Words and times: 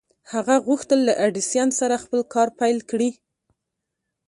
هغه 0.31 0.55
غوښتل 0.65 0.99
له 1.07 1.13
ايډېسن 1.23 1.69
سره 1.79 1.95
خپل 2.03 2.19
کار 2.33 2.47
پيل 2.59 2.77
کړي. 2.89 3.09